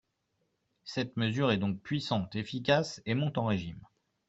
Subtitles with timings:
[0.83, 3.85] Cette mesure est donc puissante, efficace, et monte en régime.